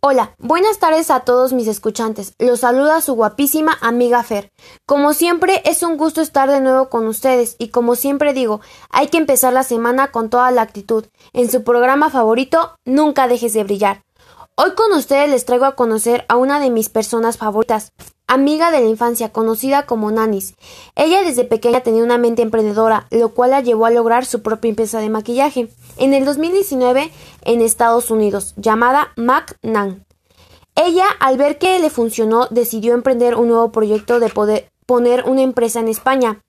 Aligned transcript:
Hola, 0.00 0.34
buenas 0.38 0.78
tardes 0.78 1.10
a 1.10 1.20
todos 1.20 1.52
mis 1.52 1.68
escuchantes. 1.68 2.32
Los 2.38 2.60
saluda 2.60 3.02
su 3.02 3.12
guapísima 3.12 3.76
amiga 3.82 4.22
Fer. 4.22 4.50
Como 4.86 5.12
siempre, 5.12 5.60
es 5.66 5.82
un 5.82 5.98
gusto 5.98 6.22
estar 6.22 6.50
de 6.50 6.62
nuevo 6.62 6.88
con 6.88 7.06
ustedes 7.06 7.56
y 7.58 7.68
como 7.68 7.94
siempre 7.94 8.32
digo, 8.32 8.62
hay 8.88 9.08
que 9.08 9.18
empezar 9.18 9.52
la 9.52 9.64
semana 9.64 10.10
con 10.10 10.30
toda 10.30 10.50
la 10.50 10.62
actitud. 10.62 11.04
En 11.34 11.50
su 11.50 11.62
programa 11.62 12.08
favorito, 12.08 12.74
Nunca 12.86 13.28
dejes 13.28 13.52
de 13.52 13.64
brillar. 13.64 14.02
Hoy 14.56 14.74
con 14.74 14.92
ustedes 14.92 15.28
les 15.28 15.44
traigo 15.44 15.66
a 15.66 15.76
conocer 15.76 16.24
a 16.30 16.36
una 16.36 16.58
de 16.58 16.70
mis 16.70 16.88
personas 16.88 17.36
favoritas, 17.36 17.92
amiga 18.30 18.70
de 18.70 18.80
la 18.80 18.88
infancia, 18.88 19.30
conocida 19.30 19.86
como 19.86 20.10
Nanis. 20.12 20.54
Ella 20.94 21.22
desde 21.22 21.44
pequeña 21.44 21.80
tenía 21.80 22.04
una 22.04 22.16
mente 22.16 22.42
emprendedora, 22.42 23.08
lo 23.10 23.30
cual 23.30 23.50
la 23.50 23.60
llevó 23.60 23.86
a 23.86 23.90
lograr 23.90 24.24
su 24.24 24.40
propia 24.40 24.68
empresa 24.68 25.00
de 25.00 25.10
maquillaje 25.10 25.68
en 25.96 26.14
el 26.14 26.24
2019 26.24 27.10
en 27.44 27.60
Estados 27.60 28.10
Unidos, 28.10 28.54
llamada 28.56 29.08
MacNan. 29.16 30.06
Ella, 30.76 31.06
al 31.18 31.36
ver 31.38 31.58
que 31.58 31.80
le 31.80 31.90
funcionó, 31.90 32.46
decidió 32.50 32.94
emprender 32.94 33.34
un 33.34 33.48
nuevo 33.48 33.72
proyecto 33.72 34.20
de 34.20 34.28
poder 34.28 34.70
poner 34.86 35.24
una 35.24 35.42
empresa 35.42 35.80
en 35.80 35.88
España. 35.88 36.40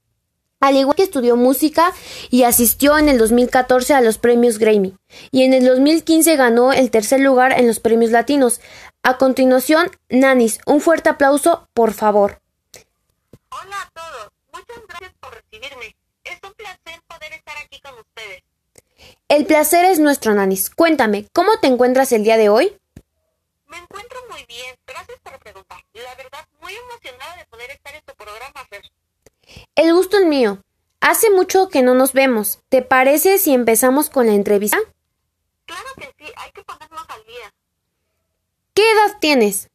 Al 0.60 0.78
igual 0.78 0.96
que 0.96 1.02
estudió 1.02 1.36
música 1.36 1.92
y 2.30 2.44
asistió 2.44 3.00
en 3.00 3.10
el 3.10 3.18
2014 3.18 3.96
a 3.96 4.02
los 4.02 4.20
premios 4.20 4.60
Grammy, 4.60 4.94
y 5.32 5.42
en 5.42 5.54
el 5.54 5.66
2015 5.66 6.36
ganó 6.36 6.72
el 6.72 6.92
tercer 6.92 7.20
lugar 7.20 7.60
en 7.60 7.66
los 7.66 7.80
premios 7.80 8.12
latinos. 8.12 8.62
A 9.04 9.18
continuación, 9.18 9.90
Nanis, 10.10 10.60
un 10.68 10.80
fuerte 10.80 11.10
aplauso, 11.10 11.68
por 11.74 11.92
favor. 11.92 12.40
Hola 13.50 13.82
a 13.82 13.90
todos, 13.90 14.32
muchas 14.54 14.88
gracias 14.88 15.14
por 15.20 15.34
recibirme. 15.34 15.96
Es 16.24 16.38
un 16.44 16.54
placer 16.54 17.02
poder 17.08 17.34
estar 17.34 17.58
aquí 17.58 17.82
con 17.82 17.96
ustedes. 17.96 18.44
El 19.28 19.48
placer 19.48 19.86
es 19.86 19.98
nuestro, 19.98 20.36
Nanis. 20.36 20.70
Cuéntame, 20.70 21.26
¿cómo 21.34 21.58
te 21.60 21.66
encuentras 21.66 22.12
el 22.12 22.24
día 22.24 22.38
de 22.38 22.50
hoy? 22.50 22.78
Me 23.66 23.78
encuentro 23.78 24.20
muy 24.30 24.46
bien, 24.46 24.76
gracias 24.86 25.20
por 25.24 25.40
preguntar. 25.40 25.80
La 25.94 26.14
verdad, 26.14 26.48
muy 26.62 26.76
emocionada 26.76 27.38
de 27.38 27.46
poder 27.46 27.72
estar 27.72 27.96
en 27.96 28.04
tu 28.04 28.14
programa, 28.14 28.66
Fer. 28.70 28.84
El 29.74 29.96
gusto 29.96 30.20
es 30.20 30.26
mío. 30.26 30.60
Hace 31.00 31.32
mucho 31.32 31.70
que 31.70 31.82
no 31.82 31.96
nos 31.96 32.14
vemos. 32.14 32.60
¿Te 32.70 32.84
parece 32.84 33.40
si 33.40 33.52
empezamos 33.52 34.12
con 34.12 34.28
la 34.28 34.34
entrevista? 34.34 34.78
Claro 35.66 35.90
que 35.98 36.14
sí, 36.20 36.32
hay 36.38 36.52
que 36.52 36.64
ponernos 36.64 37.04
al 37.10 37.26
día. 37.26 37.52
¿Qué 38.82 38.92
edad 38.94 39.20
tienes? 39.20 39.70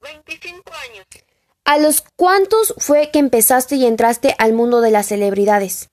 25 0.00 0.72
años. 0.88 1.06
¿A 1.66 1.76
los 1.76 2.02
cuántos 2.16 2.74
fue 2.78 3.10
que 3.10 3.18
empezaste 3.18 3.74
y 3.74 3.84
entraste 3.84 4.34
al 4.38 4.54
mundo 4.54 4.80
de 4.80 4.90
las 4.90 5.08
celebridades? 5.08 5.90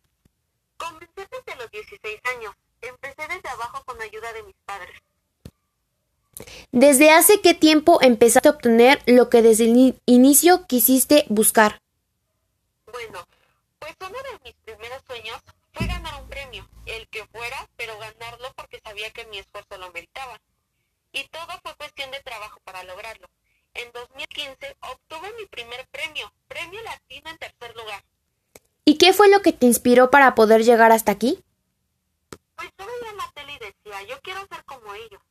Comencé 0.77 1.27
desde 1.29 1.59
los 1.61 1.69
16 1.69 2.21
años. 2.33 2.53
Empecé 2.81 3.27
desde 3.27 3.49
abajo 3.49 3.83
con 3.83 4.01
ayuda 4.01 4.31
de 4.31 4.43
mis 4.43 4.55
padres. 4.63 4.95
¿Desde 6.71 7.11
hace 7.11 7.41
qué 7.41 7.55
tiempo 7.55 7.99
empezaste 8.01 8.47
a 8.47 8.51
obtener 8.51 9.01
lo 9.05 9.29
que 9.29 9.41
desde 9.41 9.65
el 9.65 9.99
inicio 10.05 10.65
quisiste 10.65 11.25
buscar? 11.27 11.81
Bueno, 12.89 13.27
pues 13.79 13.95
uno 13.99 14.17
de 14.31 14.39
mis 14.45 14.55
primeros 14.63 15.01
sueños 15.05 15.41
fue 15.73 15.87
ganar 15.87 16.21
un 16.21 16.29
premio, 16.29 16.65
el 16.85 17.05
que 17.09 17.25
fuera, 17.25 17.67
pero 17.75 17.99
ganarlo 17.99 18.47
porque 18.55 18.79
sabía 18.81 19.11
que 19.11 19.25
mi 19.25 19.39
esfuerzo 19.39 19.77
lo 19.77 19.91
meritaba. 19.91 20.39
Y 21.15 21.23
todo 21.29 21.47
fue 21.63 21.73
cuestión 21.75 22.11
de 22.11 22.19
trabajo 22.19 22.59
para 22.65 22.83
lograrlo. 22.83 23.29
En 23.73 23.89
2015 23.93 24.75
obtuve 24.81 25.33
mi 25.39 25.45
primer 25.45 25.87
premio, 25.87 26.29
premio 26.49 26.81
latino 26.83 27.29
en 27.29 27.37
tercer 27.37 27.73
lugar. 27.73 28.03
¿Y 28.83 28.97
qué 28.97 29.13
fue 29.13 29.29
lo 29.29 29.41
que 29.41 29.53
te 29.53 29.65
inspiró 29.65 30.11
para 30.11 30.35
poder 30.35 30.65
llegar 30.65 30.91
hasta 30.91 31.13
aquí? 31.13 31.41
Pues 32.57 32.69
yo 32.77 32.85
veía 32.85 33.13
la 33.13 33.31
tele 33.33 33.53
y 33.53 33.59
decía, 33.59 34.01
yo 34.09 34.19
quiero 34.23 34.45
ser 34.47 34.65
como 34.65 34.93
ellos. 34.93 35.21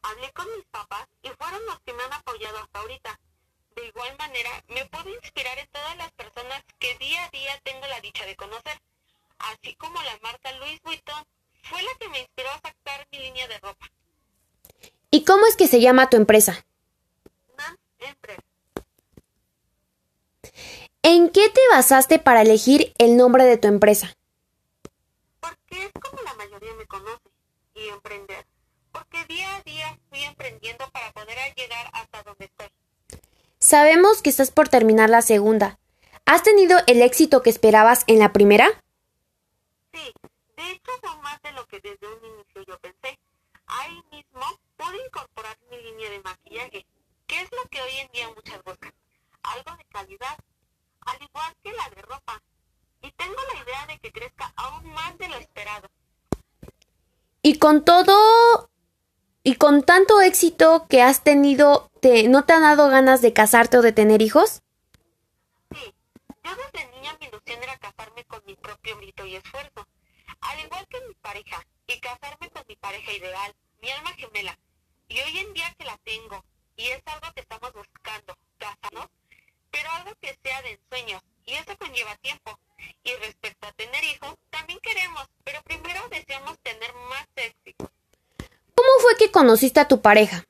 Hablé 0.00 0.32
con 0.32 0.50
mis 0.56 0.64
papás 0.70 1.06
y 1.20 1.28
fueron 1.28 1.64
los 1.66 1.78
que 1.80 1.92
me 1.92 2.02
han 2.04 2.12
apoyado 2.14 2.58
hasta 2.60 2.78
ahorita. 2.78 3.20
De 3.76 3.86
igual 3.86 4.16
manera, 4.18 4.50
me 4.68 4.86
puedo 4.86 5.10
inspirar 5.10 5.58
en 5.58 5.68
todas 5.68 5.96
las 5.98 6.10
personas 6.12 6.62
que 6.78 6.96
día 6.96 7.22
a 7.22 7.28
día 7.28 7.60
tengo 7.64 7.86
la 7.86 8.00
dicha 8.00 8.24
de 8.24 8.34
conocer, 8.36 8.80
así 9.38 9.74
como 9.74 10.00
la 10.04 10.18
marca 10.22 10.52
Louis 10.52 10.80
Vuitton 10.82 11.22
fue 11.64 11.82
la 11.82 11.94
que 12.00 12.08
me 12.08 12.20
inspiró 12.20 12.48
a 12.50 12.60
sacar 12.60 13.06
mi 13.12 13.18
línea 13.18 13.46
de 13.46 13.58
ropa. 13.58 13.90
¿Y 15.24 15.26
cómo 15.26 15.46
es 15.46 15.56
que 15.56 15.68
se 15.68 15.80
llama 15.80 16.10
tu 16.10 16.18
empresa? 16.18 16.66
Empress. 17.98 18.40
¿En 21.02 21.30
qué 21.30 21.48
te 21.48 21.62
basaste 21.70 22.18
para 22.18 22.42
elegir 22.42 22.92
el 22.98 23.16
nombre 23.16 23.44
de 23.44 23.56
tu 23.56 23.66
empresa? 23.66 24.14
Porque 25.40 25.86
es 25.86 25.92
como 25.98 26.20
la 26.24 26.34
mayoría 26.34 26.74
me 26.74 26.84
conoce. 26.84 27.30
Y 27.74 27.88
emprender. 27.88 28.44
Porque 28.92 29.24
día 29.24 29.56
a 29.56 29.62
día 29.62 29.98
fui 30.10 30.24
emprendiendo 30.24 30.84
para 30.92 31.10
poder 31.12 31.38
llegar 31.56 31.88
hasta 31.94 32.22
donde 32.22 32.44
estoy. 32.44 32.68
Sabemos 33.58 34.20
que 34.20 34.28
estás 34.28 34.50
por 34.50 34.68
terminar 34.68 35.08
la 35.08 35.22
segunda. 35.22 35.78
¿Has 36.26 36.42
tenido 36.42 36.76
el 36.86 37.00
éxito 37.00 37.40
que 37.40 37.48
esperabas 37.48 38.04
en 38.08 38.18
la 38.18 38.34
primera? 38.34 38.68
Sí, 39.90 40.12
de 40.58 40.70
hecho 40.70 40.92
fue 41.00 41.16
más 41.22 41.40
de 41.40 41.52
lo 41.52 41.66
que 41.66 41.80
desde 41.80 42.06
un 42.08 42.22
inicio 42.26 42.62
yo 42.68 42.78
pensé. 42.78 43.18
Ahí 43.66 44.02
mismo 44.10 44.44
pude 44.84 45.06
incorporar 45.06 45.56
mi 45.70 45.80
línea 45.82 46.10
de 46.10 46.20
maquillaje, 46.20 46.86
que 47.26 47.40
es 47.40 47.50
lo 47.52 47.68
que 47.70 47.80
hoy 47.80 47.98
en 48.00 48.08
día 48.12 48.28
muchas 48.34 48.62
buscan. 48.62 48.92
Algo 49.42 49.76
de 49.76 49.84
calidad, 49.84 50.36
al 51.00 51.22
igual 51.22 51.54
que 51.62 51.72
la 51.72 51.88
de 51.90 52.02
ropa. 52.02 52.42
Y 53.02 53.10
tengo 53.12 53.36
la 53.52 53.62
idea 53.62 53.86
de 53.86 53.98
que 53.98 54.12
crezca 54.12 54.52
aún 54.56 54.92
más 54.92 55.16
de 55.18 55.28
lo 55.28 55.36
esperado. 55.36 55.88
Y 57.42 57.58
con 57.58 57.84
todo 57.84 58.70
y 59.42 59.56
con 59.56 59.82
tanto 59.82 60.20
éxito 60.22 60.86
que 60.88 61.02
has 61.02 61.22
tenido, 61.22 61.90
te, 62.00 62.28
¿no 62.28 62.44
te 62.44 62.54
han 62.54 62.62
dado 62.62 62.88
ganas 62.88 63.20
de 63.20 63.34
casarte 63.34 63.78
o 63.78 63.82
de 63.82 63.92
tener 63.92 64.22
hijos? 64.22 64.62
Sí, 65.70 65.94
yo 66.42 66.50
desde 66.56 66.90
niña 66.92 67.14
mi 67.20 67.26
ilusión 67.26 67.62
era 67.62 67.76
casarme 67.76 68.24
con 68.24 68.42
mi 68.46 68.54
propio 68.56 68.96
mérito 68.96 69.26
y 69.26 69.36
esfuerzo, 69.36 69.86
al 70.40 70.60
igual 70.60 70.86
que 70.88 71.00
mi 71.06 71.14
pareja, 71.14 71.66
y 71.86 72.00
casarme 72.00 72.48
con 72.50 72.64
mi 72.66 72.76
pareja 72.76 73.12
ideal, 73.12 73.54
mi 73.82 73.90
alma 73.90 74.10
gemela. 74.12 74.58
Y 75.14 75.20
hoy 75.20 75.38
en 75.38 75.54
día 75.54 75.72
que 75.78 75.84
la 75.84 75.96
tengo, 75.98 76.44
y 76.76 76.88
es 76.88 77.00
algo 77.06 77.32
que 77.34 77.42
estamos 77.42 77.72
buscando, 77.72 78.36
casarnos, 78.58 79.06
pero 79.70 79.88
algo 79.92 80.10
que 80.20 80.36
sea 80.42 80.60
de 80.62 80.72
ensueños, 80.72 81.22
y 81.46 81.54
eso 81.54 81.78
conlleva 81.78 82.16
tiempo. 82.16 82.58
Y 83.04 83.14
respecto 83.14 83.68
a 83.68 83.72
tener 83.74 84.02
hijos, 84.02 84.34
también 84.50 84.80
queremos, 84.80 85.24
pero 85.44 85.62
primero 85.62 86.08
deseamos 86.08 86.58
tener 86.64 86.92
más 87.08 87.28
éxito. 87.36 87.88
¿Cómo 88.74 88.90
fue 89.02 89.16
que 89.16 89.30
conociste 89.30 89.78
a 89.78 89.86
tu 89.86 90.02
pareja? 90.02 90.44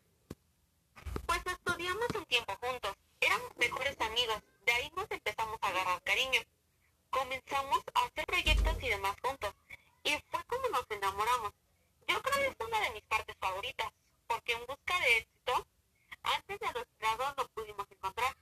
Pues 1.26 1.42
estudiamos 1.44 2.08
un 2.14 2.24
tiempo 2.24 2.56
juntos, 2.58 2.96
éramos 3.20 3.54
mejores 3.58 4.00
amigos, 4.00 4.42
de 4.64 4.72
ahí 4.72 4.90
nos 4.96 5.10
empezamos 5.10 5.58
a 5.60 5.68
agarrar 5.68 6.02
cariño. 6.04 6.40
Comenzamos 7.10 7.82
a 7.92 8.04
hacer 8.06 8.24
proyectos 8.24 8.82
y 8.82 8.88
demás 8.88 9.14
juntos, 9.20 9.52
y 10.04 10.16
fue 10.30 10.42
como 10.46 10.66
nos 10.70 10.90
enamoramos. 10.90 11.52
Yo 12.08 12.22
creo 12.22 12.38
que 12.38 12.46
es 12.46 12.66
una 12.66 12.80
de 12.80 12.90
mis 12.92 13.02
partes 13.02 13.36
favoritas, 13.38 13.92
porque 14.26 14.52
en 14.52 14.60
busca 14.66 14.98
de 15.00 15.18
éxito, 15.18 15.66
antes 16.22 16.60
de 16.60 16.72
lo 16.72 16.80
esperado 16.80 17.34
lo 17.36 17.48
pudimos 17.48 17.86
encontrar. 17.90 18.34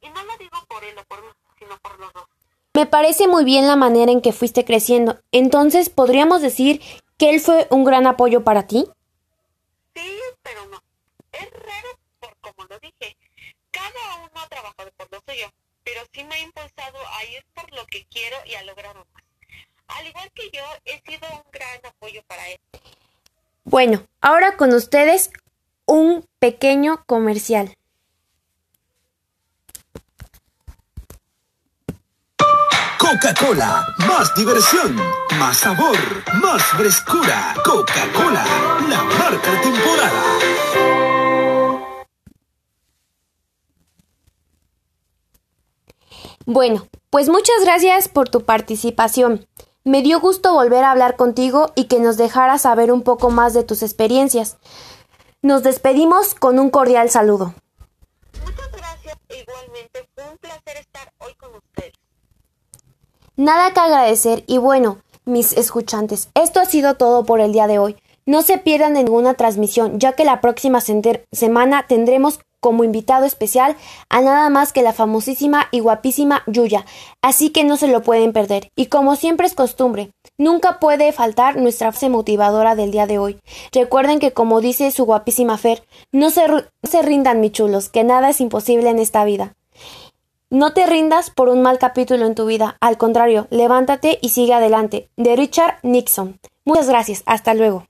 Y 0.00 0.08
no 0.10 0.22
lo 0.24 0.36
digo 0.38 0.58
por 0.68 0.84
él 0.84 0.96
o 0.98 1.04
por 1.04 1.22
mí, 1.22 1.28
sino 1.58 1.76
por 1.78 1.98
los 1.98 2.12
dos. 2.12 2.26
Me 2.74 2.86
parece 2.86 3.26
muy 3.26 3.44
bien 3.44 3.66
la 3.66 3.76
manera 3.76 4.12
en 4.12 4.20
que 4.20 4.32
fuiste 4.32 4.64
creciendo. 4.64 5.18
Entonces, 5.32 5.90
¿podríamos 5.90 6.42
decir 6.42 6.80
que 7.16 7.30
él 7.30 7.40
fue 7.40 7.66
un 7.70 7.84
gran 7.84 8.06
apoyo 8.06 8.44
para 8.44 8.66
ti? 8.66 8.86
Sí, 9.94 10.20
pero 10.42 10.64
no. 10.66 10.80
Es 11.32 11.50
raro 11.50 11.88
por 12.20 12.36
como 12.36 12.68
lo 12.68 12.78
dije. 12.78 13.16
Cada 13.72 14.16
uno 14.16 14.30
ha 14.34 14.48
trabajado 14.48 14.90
por 14.96 15.10
lo 15.10 15.20
suyo, 15.26 15.50
pero 15.82 16.02
sí 16.12 16.22
me 16.22 16.36
ha 16.36 16.40
impulsado 16.40 16.98
a 17.14 17.24
ir 17.24 17.44
por 17.54 17.72
lo 17.72 17.84
que 17.86 18.04
quiero 18.06 18.36
y 18.46 18.54
a 18.54 18.62
lograrlo 18.62 19.04
más. 19.12 19.24
Al 19.88 20.06
igual 20.06 20.30
que 20.32 20.50
yo, 20.50 20.62
he 20.84 21.00
sido 21.00 21.26
un 21.32 21.50
gran 21.50 21.84
apoyo 21.84 22.22
para 22.28 22.48
él. 22.48 22.60
Bueno, 23.70 24.00
ahora 24.22 24.56
con 24.56 24.72
ustedes 24.72 25.30
un 25.84 26.24
pequeño 26.38 27.04
comercial. 27.04 27.74
Coca-Cola, 32.98 33.94
más 34.08 34.34
diversión, 34.34 34.96
más 35.38 35.58
sabor, 35.58 35.98
más 36.42 36.62
frescura. 36.62 37.54
Coca-Cola, 37.62 38.46
la 38.88 39.04
marca 39.04 39.60
temporada. 39.60 40.22
Bueno, 46.46 46.88
pues 47.10 47.28
muchas 47.28 47.56
gracias 47.62 48.08
por 48.08 48.30
tu 48.30 48.46
participación. 48.46 49.46
Me 49.88 50.02
dio 50.02 50.20
gusto 50.20 50.52
volver 50.52 50.84
a 50.84 50.90
hablar 50.90 51.16
contigo 51.16 51.72
y 51.74 51.84
que 51.84 51.98
nos 51.98 52.18
dejaras 52.18 52.60
saber 52.60 52.92
un 52.92 53.00
poco 53.00 53.30
más 53.30 53.54
de 53.54 53.64
tus 53.64 53.82
experiencias. 53.82 54.58
Nos 55.40 55.62
despedimos 55.62 56.34
con 56.34 56.58
un 56.58 56.68
cordial 56.68 57.08
saludo. 57.08 57.54
Muchas 58.44 58.70
gracias. 58.70 59.16
Igualmente, 59.30 60.06
fue 60.14 60.24
un 60.30 60.36
placer 60.36 60.76
estar 60.76 61.10
hoy 61.16 61.32
con 61.36 61.54
ustedes. 61.54 61.94
Nada 63.36 63.72
que 63.72 63.80
agradecer 63.80 64.44
y 64.46 64.58
bueno, 64.58 64.98
mis 65.24 65.54
escuchantes, 65.54 66.28
esto 66.34 66.60
ha 66.60 66.66
sido 66.66 66.96
todo 66.96 67.24
por 67.24 67.40
el 67.40 67.52
día 67.52 67.66
de 67.66 67.78
hoy. 67.78 67.96
No 68.26 68.42
se 68.42 68.58
pierdan 68.58 68.92
ninguna 68.92 69.32
transmisión, 69.32 69.98
ya 69.98 70.12
que 70.12 70.26
la 70.26 70.42
próxima 70.42 70.82
semana 70.82 71.86
tendremos 71.88 72.40
como 72.60 72.84
invitado 72.84 73.24
especial 73.24 73.76
a 74.08 74.20
nada 74.20 74.48
más 74.50 74.72
que 74.72 74.82
la 74.82 74.92
famosísima 74.92 75.68
y 75.70 75.80
guapísima 75.80 76.42
Yuya, 76.46 76.84
así 77.22 77.50
que 77.50 77.64
no 77.64 77.76
se 77.76 77.88
lo 77.88 78.02
pueden 78.02 78.32
perder. 78.32 78.70
Y 78.76 78.86
como 78.86 79.16
siempre 79.16 79.46
es 79.46 79.54
costumbre, 79.54 80.10
nunca 80.36 80.78
puede 80.78 81.12
faltar 81.12 81.56
nuestra 81.56 81.92
frase 81.92 82.08
motivadora 82.08 82.74
del 82.74 82.90
día 82.90 83.06
de 83.06 83.18
hoy. 83.18 83.38
Recuerden 83.72 84.18
que 84.18 84.32
como 84.32 84.60
dice 84.60 84.90
su 84.90 85.04
guapísima 85.04 85.58
Fer, 85.58 85.82
no 86.12 86.30
se, 86.30 86.46
se 86.82 87.02
rindan 87.02 87.40
mi 87.40 87.50
chulos, 87.50 87.88
que 87.88 88.04
nada 88.04 88.30
es 88.30 88.40
imposible 88.40 88.90
en 88.90 88.98
esta 88.98 89.24
vida. 89.24 89.54
No 90.50 90.72
te 90.72 90.86
rindas 90.86 91.30
por 91.30 91.50
un 91.50 91.60
mal 91.60 91.78
capítulo 91.78 92.24
en 92.24 92.34
tu 92.34 92.46
vida, 92.46 92.78
al 92.80 92.96
contrario, 92.96 93.48
levántate 93.50 94.18
y 94.22 94.30
sigue 94.30 94.54
adelante. 94.54 95.10
De 95.16 95.36
Richard 95.36 95.78
Nixon. 95.82 96.38
Muchas 96.64 96.88
gracias, 96.88 97.22
hasta 97.26 97.52
luego. 97.52 97.87